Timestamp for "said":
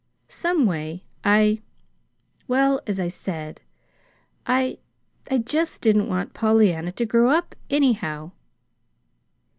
3.07-3.61